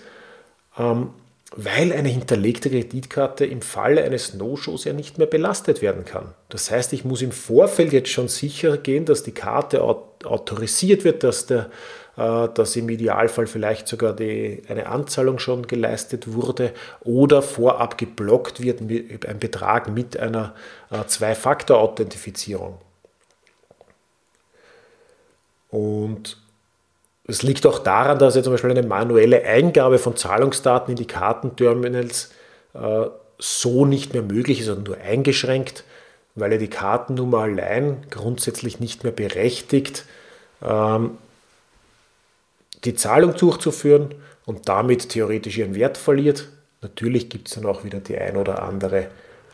ähm, 0.79 1.09
weil 1.55 1.93
eine 1.93 2.09
hinterlegte 2.09 2.69
Kreditkarte 2.69 3.45
im 3.45 3.61
Falle 3.61 4.03
eines 4.03 4.33
No-Shows 4.33 4.85
ja 4.85 4.93
nicht 4.93 5.17
mehr 5.17 5.27
belastet 5.27 5.81
werden 5.81 6.03
kann. 6.03 6.33
Das 6.49 6.71
heißt, 6.71 6.93
ich 6.93 7.05
muss 7.05 7.21
im 7.21 7.31
Vorfeld 7.31 7.93
jetzt 7.93 8.09
schon 8.09 8.27
sicher 8.27 8.77
gehen, 8.77 9.05
dass 9.05 9.23
die 9.23 9.33
Karte 9.33 9.83
autorisiert 9.83 11.03
wird, 11.03 11.23
dass, 11.23 11.45
der, 11.45 11.69
äh, 12.17 12.47
dass 12.53 12.75
im 12.75 12.89
Idealfall 12.89 13.45
vielleicht 13.45 13.87
sogar 13.87 14.15
die, 14.15 14.63
eine 14.67 14.87
Anzahlung 14.87 15.37
schon 15.37 15.67
geleistet 15.67 16.33
wurde 16.33 16.73
oder 17.01 17.41
vorab 17.43 17.97
geblockt 17.99 18.61
wird 18.61 18.81
ein 18.81 19.39
Betrag 19.39 19.89
mit 19.89 20.17
einer 20.17 20.55
äh, 20.89 21.05
Zwei-Faktor-Authentifizierung. 21.05 22.79
Und 25.69 26.42
es 27.25 27.41
liegt 27.41 27.65
auch 27.65 27.79
daran, 27.79 28.19
dass 28.19 28.35
ja 28.35 28.43
zum 28.43 28.53
Beispiel 28.53 28.71
eine 28.71 28.83
manuelle 28.83 29.43
Eingabe 29.43 29.97
von 29.97 30.17
Zahlungsdaten 30.17 30.91
in 30.91 30.97
die 30.97 31.07
Kartenterminals 31.07 32.31
äh, 32.73 33.05
so 33.39 33.85
nicht 33.85 34.13
mehr 34.13 34.23
möglich 34.23 34.59
ist, 34.59 34.65
sondern 34.65 34.83
nur 34.83 34.97
eingeschränkt, 34.97 35.83
weil 36.35 36.51
ja 36.51 36.57
die 36.57 36.69
Kartennummer 36.69 37.39
allein 37.39 38.05
grundsätzlich 38.09 38.79
nicht 38.79 39.03
mehr 39.03 39.13
berechtigt, 39.13 40.05
ähm, 40.61 41.17
die 42.83 42.95
Zahlung 42.95 43.35
durchzuführen 43.35 44.15
und 44.45 44.67
damit 44.67 45.09
theoretisch 45.09 45.57
ihren 45.57 45.75
Wert 45.75 45.97
verliert. 45.97 46.49
Natürlich 46.81 47.29
gibt 47.29 47.47
es 47.47 47.55
dann 47.55 47.65
auch 47.65 47.85
wieder 47.85 48.01
die 48.01 48.17
ein 48.17 48.35
oder 48.35 48.61
andere 48.63 49.07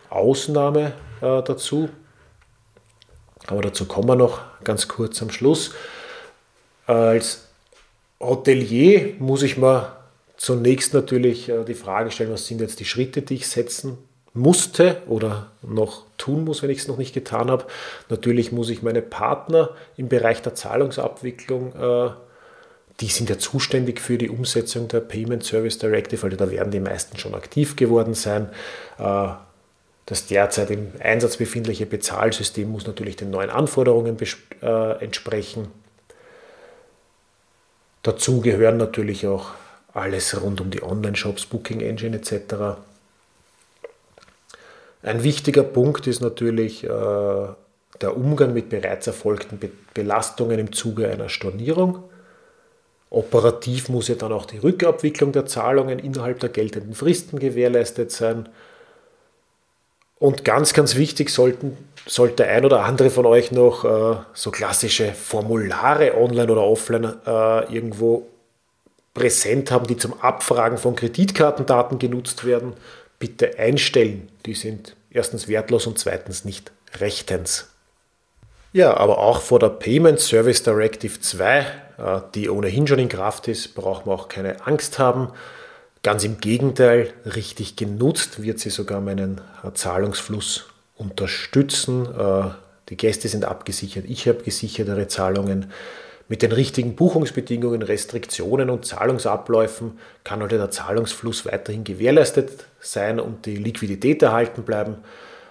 Ausnahme 0.09 0.93
äh, 1.21 1.43
dazu. 1.43 1.89
Aber 3.45 3.61
dazu 3.61 3.85
kommen 3.85 4.07
wir 4.07 4.15
noch 4.15 4.41
ganz 4.63 4.87
kurz 4.87 5.21
am 5.21 5.29
Schluss. 5.29 5.73
Als 6.87 7.48
Hotelier 8.19 9.13
muss 9.19 9.43
ich 9.43 9.57
mir 9.57 9.95
zunächst 10.37 10.93
natürlich 10.93 11.49
äh, 11.49 11.63
die 11.63 11.73
Frage 11.73 12.11
stellen, 12.11 12.31
was 12.31 12.47
sind 12.47 12.61
jetzt 12.61 12.79
die 12.79 12.85
Schritte, 12.85 13.21
die 13.21 13.35
ich 13.35 13.47
setzen 13.47 13.97
musste 14.33 15.01
oder 15.07 15.51
noch 15.61 16.03
tun 16.17 16.43
muss, 16.43 16.61
wenn 16.61 16.69
ich 16.69 16.79
es 16.79 16.87
noch 16.87 16.97
nicht 16.97 17.13
getan 17.13 17.49
habe. 17.49 17.65
Natürlich 18.09 18.51
muss 18.51 18.69
ich 18.69 18.83
meine 18.83 19.01
Partner 19.01 19.71
im 19.97 20.07
Bereich 20.07 20.41
der 20.41 20.55
Zahlungsabwicklung, 20.55 21.73
äh, 21.75 22.09
die 22.99 23.07
sind 23.07 23.29
ja 23.29 23.37
zuständig 23.37 24.01
für 24.01 24.17
die 24.17 24.29
Umsetzung 24.29 24.89
der 24.89 24.99
Payment 24.99 25.43
Service 25.43 25.77
Directive, 25.77 26.25
also 26.25 26.35
da 26.35 26.51
werden 26.51 26.71
die 26.71 26.81
meisten 26.81 27.17
schon 27.17 27.33
aktiv 27.33 27.75
geworden 27.75 28.13
sein. 28.13 28.49
Äh, 28.97 29.29
das 30.05 30.25
derzeit 30.25 30.71
im 30.71 30.91
Einsatz 30.99 31.37
befindliche 31.37 31.85
Bezahlsystem 31.85 32.69
muss 32.69 32.87
natürlich 32.87 33.15
den 33.15 33.29
neuen 33.29 33.51
Anforderungen 33.51 34.17
entsprechen. 34.99 35.67
Dazu 38.03 38.41
gehören 38.41 38.77
natürlich 38.77 39.27
auch 39.27 39.51
alles 39.93 40.41
rund 40.41 40.61
um 40.61 40.69
die 40.69 40.83
Online-Shops, 40.83 41.45
Booking 41.47 41.81
Engine 41.81 42.17
etc. 42.17 42.77
Ein 45.01 45.23
wichtiger 45.23 45.63
Punkt 45.63 46.07
ist 46.07 46.21
natürlich 46.21 46.83
äh, 46.83 46.87
der 46.87 48.15
Umgang 48.15 48.53
mit 48.53 48.69
bereits 48.69 49.07
erfolgten 49.07 49.57
Be 49.57 49.69
Belastungen 49.93 50.59
im 50.59 50.71
Zuge 50.71 51.09
einer 51.09 51.29
Stornierung. 51.29 52.03
Operativ 53.09 53.89
muss 53.89 54.07
ja 54.07 54.15
dann 54.15 54.31
auch 54.31 54.45
die 54.45 54.59
Rückabwicklung 54.59 55.31
der 55.31 55.45
Zahlungen 55.45 55.99
innerhalb 55.99 56.39
der 56.39 56.49
geltenden 56.49 56.93
Fristen 56.93 57.39
gewährleistet 57.39 58.11
sein. 58.11 58.47
Und 60.19 60.43
ganz, 60.43 60.73
ganz 60.73 60.95
wichtig 60.95 61.29
sollten, 61.29 61.77
sollte 62.05 62.45
ein 62.45 62.65
oder 62.65 62.83
andere 62.83 63.09
von 63.09 63.25
euch 63.25 63.51
noch 63.51 63.85
äh, 63.85 64.17
so 64.33 64.51
klassische 64.51 65.13
Formulare 65.13 66.17
online 66.17 66.51
oder 66.51 66.63
offline 66.63 67.15
äh, 67.25 67.73
irgendwo 67.73 68.27
präsent 69.13 69.71
haben, 69.71 69.87
die 69.87 69.97
zum 69.97 70.19
Abfragen 70.21 70.77
von 70.77 70.95
Kreditkartendaten 70.95 71.99
genutzt 71.99 72.45
werden, 72.45 72.73
bitte 73.17 73.57
einstellen. 73.57 74.29
Die 74.45 74.53
sind 74.53 74.95
erstens 75.09 75.47
wertlos 75.47 75.87
und 75.87 75.97
zweitens 75.97 76.45
nicht 76.45 76.71
rechtens. 76.99 77.69
Ja, 78.71 78.95
aber 78.97 79.19
auch 79.19 79.41
vor 79.41 79.59
der 79.59 79.69
Payment 79.69 80.19
Service 80.19 80.63
Directive 80.63 81.19
2, 81.19 81.59
äh, 81.59 81.65
die 82.35 82.49
ohnehin 82.49 82.87
schon 82.87 82.99
in 82.99 83.09
Kraft 83.09 83.47
ist, 83.47 83.73
braucht 83.73 84.05
man 84.05 84.15
auch 84.15 84.27
keine 84.27 84.65
Angst 84.67 84.99
haben. 84.99 85.29
Ganz 86.01 86.23
im 86.23 86.39
Gegenteil, 86.39 87.11
richtig 87.25 87.75
genutzt 87.75 88.41
wird 88.41 88.59
sie 88.59 88.69
sogar 88.69 89.01
meinen 89.01 89.41
äh, 89.63 89.73
Zahlungsfluss 89.73 90.67
unterstützen. 90.95 92.05
Äh, 92.05 92.51
die 92.89 92.95
Gäste 92.95 93.27
sind 93.27 93.43
abgesichert, 93.43 94.05
ich 94.07 94.27
habe 94.27 94.43
gesichertere 94.43 95.07
Zahlungen. 95.07 95.71
Mit 96.29 96.41
den 96.41 96.51
richtigen 96.51 96.95
Buchungsbedingungen, 96.95 97.81
Restriktionen 97.81 98.69
und 98.69 98.85
Zahlungsabläufen 98.85 99.99
kann 100.23 100.41
halt 100.41 100.51
der 100.51 100.69
Zahlungsfluss 100.69 101.45
weiterhin 101.45 101.83
gewährleistet 101.83 102.65
sein 102.79 103.19
und 103.19 103.45
die 103.45 103.55
Liquidität 103.57 104.21
erhalten 104.21 104.63
bleiben. 104.63 104.97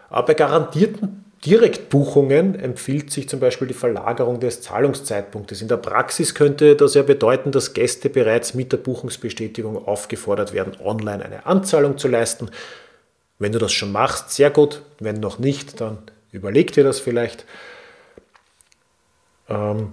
Aber 0.09 0.29
bei 0.29 0.35
garantierten 0.35 1.25
Direktbuchungen 1.45 2.59
empfiehlt 2.59 3.13
sich 3.13 3.29
zum 3.29 3.39
Beispiel 3.39 3.69
die 3.69 3.75
Verlagerung 3.75 4.41
des 4.41 4.61
Zahlungszeitpunktes. 4.61 5.63
In 5.63 5.69
der 5.69 5.77
Praxis 5.77 6.35
könnte 6.35 6.75
das 6.75 6.95
ja 6.95 7.03
bedeuten, 7.03 7.53
dass 7.53 7.75
Gäste 7.75 8.11
bereits 8.11 8.55
mit 8.55 8.73
der 8.73 8.79
Buchungsbestätigung 8.79 9.87
aufgefordert 9.87 10.53
werden, 10.53 10.77
online 10.83 11.25
eine 11.25 11.47
Anzahlung 11.47 11.97
zu 11.97 12.09
leisten. 12.09 12.51
Wenn 13.39 13.53
du 13.53 13.61
das 13.61 13.73
schon 13.73 13.93
machst, 13.93 14.31
sehr 14.31 14.51
gut. 14.51 14.83
Wenn 14.99 15.21
noch 15.21 15.39
nicht, 15.39 15.81
dann 15.81 15.99
überleg 16.33 16.73
dir 16.73 16.83
das 16.83 16.99
vielleicht. 16.99 17.45
Ähm, 19.49 19.93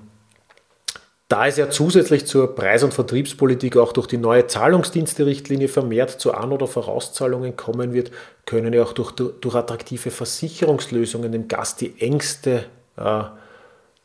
da 1.35 1.47
es 1.47 1.57
ja 1.57 1.69
zusätzlich 1.69 2.25
zur 2.25 2.55
Preis- 2.55 2.83
und 2.83 2.93
Vertriebspolitik 2.93 3.75
auch 3.75 3.91
durch 3.91 4.07
die 4.07 4.15
neue 4.15 4.47
Zahlungsdienste-Richtlinie 4.47 5.67
vermehrt 5.67 6.11
zu 6.11 6.33
An- 6.33 6.53
oder 6.53 6.65
Vorauszahlungen 6.65 7.57
kommen 7.57 7.91
wird, 7.91 8.11
können 8.45 8.71
ja 8.71 8.83
auch 8.83 8.93
durch, 8.93 9.11
durch 9.11 9.53
attraktive 9.53 10.11
Versicherungslösungen 10.11 11.33
dem 11.33 11.49
Gast 11.49 11.81
die 11.81 11.99
Ängste 11.99 12.63
äh, 12.95 13.23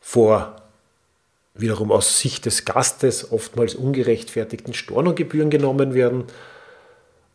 vor 0.00 0.56
wiederum 1.54 1.92
aus 1.92 2.18
Sicht 2.18 2.46
des 2.46 2.64
Gastes 2.64 3.30
oftmals 3.30 3.76
ungerechtfertigten 3.76 4.75
Stornogebühren 4.75 5.50
genommen 5.50 5.94
werden. 5.94 6.25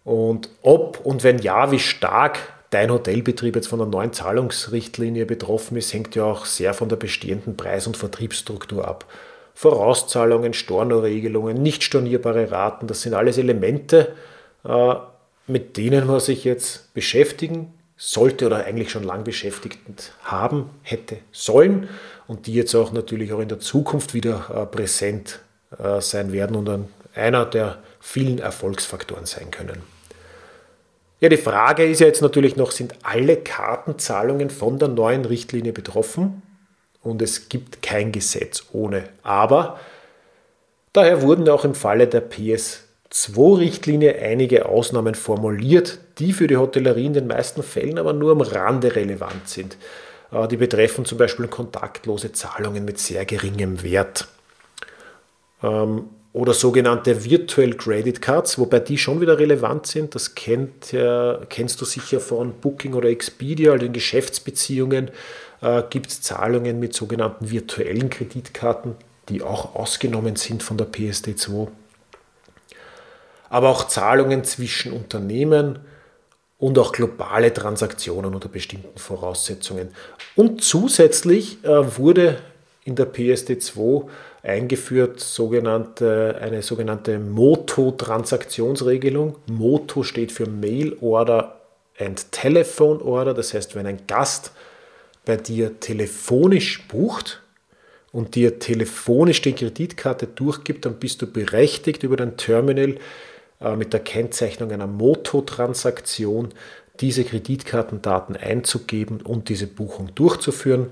Und 0.03 0.49
ob 0.61 1.05
und 1.05 1.23
wenn 1.23 1.39
ja, 1.39 1.71
wie 1.71 1.79
stark 1.79 2.39
dein 2.69 2.91
Hotelbetrieb 2.91 3.55
jetzt 3.55 3.69
von 3.69 3.79
der 3.79 3.87
neuen 3.87 4.11
Zahlungsrichtlinie 4.11 5.25
betroffen 5.25 5.77
ist, 5.77 5.93
hängt 5.93 6.15
ja 6.15 6.25
auch 6.25 6.45
sehr 6.45 6.73
von 6.73 6.89
der 6.89 6.97
bestehenden 6.97 7.55
Preis- 7.55 7.87
und 7.87 7.95
Vertriebsstruktur 7.95 8.85
ab. 8.85 9.05
Vorauszahlungen, 9.55 10.53
Stornoregelungen, 10.53 11.61
nicht 11.61 11.83
stornierbare 11.83 12.51
Raten, 12.51 12.87
das 12.87 13.01
sind 13.01 13.13
alles 13.13 13.37
Elemente, 13.37 14.13
äh, 14.65 14.95
mit 15.47 15.77
denen 15.77 16.05
man 16.05 16.19
sich 16.19 16.43
jetzt 16.43 16.93
beschäftigen 16.93 17.73
sollte 17.97 18.47
oder 18.47 18.65
eigentlich 18.65 18.91
schon 18.91 19.03
lang 19.03 19.23
beschäftigt 19.23 20.11
haben 20.23 20.69
hätte 20.83 21.17
sollen 21.31 21.87
und 22.27 22.47
die 22.47 22.53
jetzt 22.53 22.75
auch 22.75 22.91
natürlich 22.91 23.31
auch 23.31 23.39
in 23.39 23.47
der 23.47 23.59
Zukunft 23.59 24.13
wieder 24.13 24.49
äh, 24.53 24.65
präsent 24.65 25.39
äh, 25.79 26.01
sein 26.01 26.33
werden 26.33 26.57
und 26.57 26.89
einer 27.15 27.45
der 27.45 27.77
vielen 28.01 28.39
Erfolgsfaktoren 28.39 29.25
sein 29.25 29.51
können. 29.51 29.81
Ja, 31.21 31.29
die 31.29 31.37
Frage 31.37 31.85
ist 31.85 32.01
ja 32.01 32.07
jetzt 32.07 32.21
natürlich 32.21 32.57
noch, 32.57 32.71
sind 32.71 32.93
alle 33.03 33.37
Kartenzahlungen 33.37 34.49
von 34.49 34.77
der 34.79 34.89
neuen 34.89 35.23
Richtlinie 35.23 35.71
betroffen? 35.71 36.41
Und 37.05 37.21
es 37.21 37.49
gibt 37.49 37.83
kein 37.83 38.11
Gesetz 38.11 38.65
ohne 38.73 39.03
Aber. 39.21 39.79
Daher 40.91 41.21
wurden 41.21 41.47
auch 41.49 41.63
im 41.63 41.75
Falle 41.75 42.07
der 42.07 42.27
PS2-Richtlinie 42.27 44.19
einige 44.19 44.67
Ausnahmen 44.67 45.13
formuliert, 45.13 45.99
die 46.17 46.33
für 46.33 46.47
die 46.47 46.57
Hotellerie 46.57 47.05
in 47.05 47.13
den 47.13 47.27
meisten 47.27 47.61
Fällen 47.61 47.99
aber 47.99 48.13
nur 48.13 48.31
am 48.31 48.41
Rande 48.41 48.95
relevant 48.95 49.47
sind. 49.47 49.77
Äh, 50.31 50.47
die 50.47 50.57
betreffen 50.57 51.05
zum 51.05 51.19
Beispiel 51.19 51.47
kontaktlose 51.47 52.31
Zahlungen 52.31 52.85
mit 52.85 52.97
sehr 52.97 53.23
geringem 53.25 53.83
Wert 53.83 54.27
ähm, 55.61 56.05
oder 56.33 56.55
sogenannte 56.55 57.23
Virtual 57.23 57.71
Credit 57.73 58.19
Cards, 58.19 58.57
wobei 58.57 58.79
die 58.79 58.97
schon 58.97 59.21
wieder 59.21 59.37
relevant 59.37 59.85
sind. 59.85 60.15
Das 60.15 60.33
kennt, 60.33 60.93
kennst 61.49 61.79
du 61.79 61.85
sicher 61.85 62.19
von 62.19 62.55
Booking 62.59 62.93
oder 62.93 63.07
Expedia, 63.07 63.71
also 63.71 63.85
in 63.85 63.93
Geschäftsbeziehungen 63.93 65.11
äh, 65.61 65.83
gibt 65.89 66.07
es 66.07 66.21
Zahlungen 66.21 66.79
mit 66.79 66.93
sogenannten 66.93 67.49
virtuellen 67.49 68.09
Kreditkarten, 68.09 68.95
die 69.29 69.41
auch 69.41 69.75
ausgenommen 69.75 70.35
sind 70.35 70.63
von 70.63 70.77
der 70.77 70.87
PSD2. 70.87 71.67
Aber 73.49 73.69
auch 73.69 73.87
Zahlungen 73.87 74.43
zwischen 74.43 74.91
Unternehmen, 74.91 75.79
und 76.57 76.79
auch 76.79 76.91
globale 76.91 77.53
Transaktionen 77.53 78.33
unter 78.33 78.49
bestimmten 78.49 78.97
Voraussetzungen. 78.97 79.89
Und 80.35 80.63
zusätzlich 80.63 81.63
äh, 81.63 81.97
wurde 81.97 82.39
in 82.85 82.95
der 82.95 83.13
PSD2 83.13 84.07
eingeführt 84.43 85.19
sogenannte, 85.19 86.37
eine 86.39 86.61
sogenannte 86.61 87.19
MOTO-Transaktionsregelung. 87.19 89.35
MOTO 89.47 90.03
steht 90.03 90.31
für 90.31 90.47
Mail 90.47 90.95
Order 91.01 91.59
and 91.99 92.31
Telephone 92.31 93.01
Order. 93.01 93.33
Das 93.33 93.53
heißt, 93.53 93.75
wenn 93.75 93.85
ein 93.87 94.07
Gast 94.07 94.53
bei 95.25 95.37
dir 95.37 95.79
telefonisch 95.79 96.87
bucht 96.87 97.41
und 98.11 98.35
dir 98.35 98.59
telefonisch 98.59 99.41
die 99.41 99.53
Kreditkarte 99.53 100.27
durchgibt, 100.27 100.85
dann 100.85 100.99
bist 100.99 101.21
du 101.21 101.27
berechtigt 101.27 102.03
über 102.03 102.15
dein 102.15 102.37
Terminal 102.37 102.97
äh, 103.59 103.75
mit 103.75 103.93
der 103.93 103.99
Kennzeichnung 103.99 104.71
einer 104.71 104.87
Moto-Transaktion 104.87 106.53
diese 107.01 107.25
Kreditkartendaten 107.25 108.37
einzugeben 108.37 109.21
und 109.21 109.49
diese 109.49 109.67
Buchung 109.67 110.15
durchzuführen. 110.15 110.91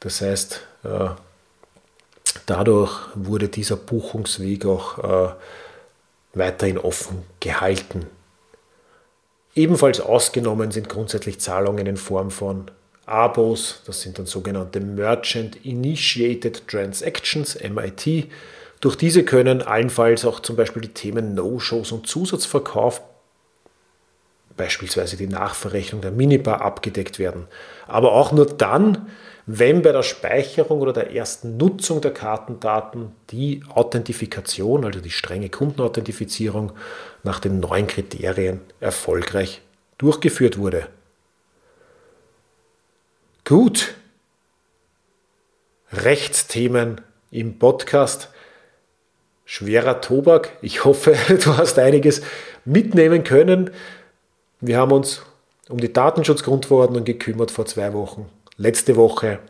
Das 0.00 0.20
heißt, 0.20 0.66
äh, 0.82 1.10
dadurch 2.46 2.92
wurde 3.14 3.48
dieser 3.48 3.76
Buchungsweg 3.76 4.66
auch 4.66 4.98
äh, 4.98 5.34
weiterhin 6.34 6.78
offen 6.78 7.22
gehalten. 7.40 8.06
Ebenfalls 9.54 10.00
ausgenommen 10.00 10.72
sind 10.72 10.88
grundsätzlich 10.88 11.38
Zahlungen 11.38 11.86
in 11.86 11.96
Form 11.96 12.32
von 12.32 12.70
Abos, 13.06 13.82
das 13.86 14.02
sind 14.02 14.18
dann 14.18 14.26
sogenannte 14.26 14.80
Merchant 14.80 15.64
Initiated 15.64 16.66
Transactions, 16.68 17.58
MIT, 17.62 18.28
durch 18.80 18.96
diese 18.96 19.24
können 19.24 19.62
allenfalls 19.62 20.24
auch 20.24 20.40
zum 20.40 20.56
Beispiel 20.56 20.82
die 20.82 20.92
Themen 20.92 21.34
No-Shows 21.34 21.92
und 21.92 22.06
Zusatzverkauf, 22.06 23.00
beispielsweise 24.56 25.16
die 25.16 25.26
Nachverrechnung 25.26 26.00
der 26.00 26.10
Minibar, 26.10 26.60
abgedeckt 26.60 27.18
werden. 27.18 27.46
Aber 27.86 28.12
auch 28.12 28.32
nur 28.32 28.46
dann, 28.46 29.08
wenn 29.46 29.82
bei 29.82 29.92
der 29.92 30.02
Speicherung 30.02 30.80
oder 30.80 30.92
der 30.92 31.14
ersten 31.14 31.56
Nutzung 31.56 32.00
der 32.00 32.12
Kartendaten 32.12 33.12
die 33.30 33.62
Authentifikation, 33.74 34.84
also 34.84 35.00
die 35.00 35.10
strenge 35.10 35.50
Kundenauthentifizierung 35.50 36.72
nach 37.22 37.40
den 37.40 37.60
neuen 37.60 37.86
Kriterien 37.86 38.60
erfolgreich 38.80 39.60
durchgeführt 39.98 40.58
wurde. 40.58 40.88
Gut. 43.44 43.92
Rechtsthemen 45.92 47.02
im 47.30 47.58
Podcast 47.58 48.30
schwerer 49.44 50.00
Tobak. 50.00 50.52
Ich 50.62 50.86
hoffe, 50.86 51.14
du 51.28 51.58
hast 51.58 51.78
einiges 51.78 52.22
mitnehmen 52.64 53.22
können. 53.22 53.70
Wir 54.62 54.78
haben 54.78 54.92
uns 54.92 55.20
um 55.68 55.76
die 55.76 55.92
Datenschutzgrundverordnung 55.92 57.04
gekümmert 57.04 57.50
vor 57.50 57.66
zwei 57.66 57.92
Wochen. 57.92 58.30
Letzte 58.56 58.96
Woche 58.96 59.40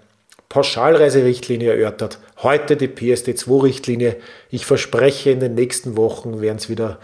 Pauschalreiserichtlinie 0.48 1.70
erörtert. 1.70 2.18
Heute 2.42 2.76
die 2.76 2.88
PSD2-Richtlinie. 2.88 4.16
Ich 4.50 4.66
verspreche, 4.66 5.30
in 5.30 5.38
den 5.38 5.54
nächsten 5.54 5.96
Wochen 5.96 6.40
werden 6.40 6.58
es 6.58 6.68
wieder 6.68 6.98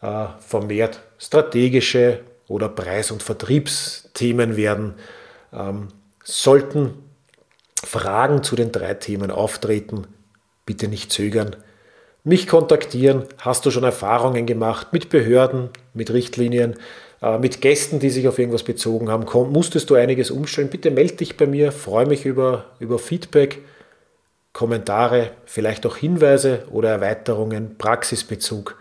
äh, 0.00 0.26
vermehrt 0.40 1.02
strategische 1.18 2.18
oder 2.48 2.68
Preis- 2.68 3.12
und 3.12 3.22
Vertriebsthemen 3.22 4.56
werden. 4.56 4.94
Ähm, 5.52 5.88
sollten 6.24 6.94
Fragen 7.84 8.42
zu 8.42 8.56
den 8.56 8.72
drei 8.72 8.94
Themen 8.94 9.30
auftreten, 9.30 10.06
bitte 10.66 10.88
nicht 10.88 11.12
zögern 11.12 11.56
mich 12.24 12.46
kontaktieren. 12.46 13.24
Hast 13.38 13.66
du 13.66 13.70
schon 13.70 13.84
Erfahrungen 13.84 14.46
gemacht 14.46 14.92
mit 14.92 15.10
Behörden, 15.10 15.70
mit 15.94 16.12
Richtlinien, 16.12 16.76
äh, 17.20 17.38
mit 17.38 17.60
Gästen, 17.60 17.98
die 17.98 18.10
sich 18.10 18.28
auf 18.28 18.38
irgendwas 18.38 18.62
bezogen 18.62 19.08
haben? 19.10 19.26
musstest 19.52 19.90
du 19.90 19.94
einiges 19.94 20.30
umstellen? 20.30 20.68
Bitte 20.68 20.90
melde 20.90 21.16
dich 21.16 21.36
bei 21.36 21.46
mir. 21.46 21.72
Freue 21.72 22.06
mich 22.06 22.24
über, 22.24 22.66
über 22.78 22.98
Feedback, 22.98 23.58
Kommentare, 24.52 25.30
vielleicht 25.46 25.86
auch 25.86 25.96
Hinweise 25.96 26.64
oder 26.70 26.90
Erweiterungen, 26.90 27.76
Praxisbezug. 27.78 28.76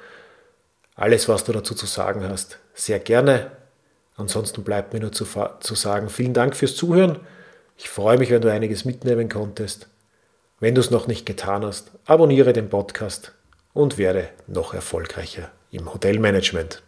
Alles, 0.95 1.27
was 1.27 1.43
du 1.45 1.53
dazu 1.53 1.73
zu 1.73 1.85
sagen 1.85 2.27
hast, 2.27 2.59
sehr 2.73 2.99
gerne. 2.99 3.51
Ansonsten 4.21 4.63
bleibt 4.63 4.93
mir 4.93 4.99
nur 4.99 5.11
zu, 5.11 5.25
zu 5.59 5.75
sagen, 5.75 6.09
vielen 6.09 6.33
Dank 6.33 6.55
fürs 6.55 6.75
Zuhören. 6.75 7.19
Ich 7.75 7.89
freue 7.89 8.19
mich, 8.19 8.29
wenn 8.29 8.41
du 8.41 8.51
einiges 8.51 8.85
mitnehmen 8.85 9.29
konntest. 9.29 9.87
Wenn 10.59 10.75
du 10.75 10.81
es 10.81 10.91
noch 10.91 11.07
nicht 11.07 11.25
getan 11.25 11.65
hast, 11.65 11.91
abonniere 12.05 12.53
den 12.53 12.69
Podcast 12.69 13.33
und 13.73 13.97
werde 13.97 14.29
noch 14.45 14.75
erfolgreicher 14.75 15.49
im 15.71 15.91
Hotelmanagement. 15.91 16.83